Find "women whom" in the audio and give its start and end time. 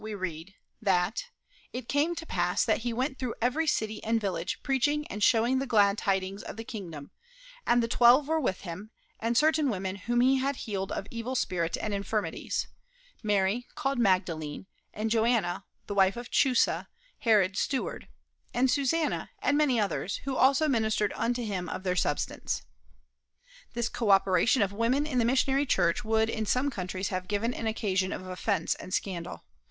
9.69-10.21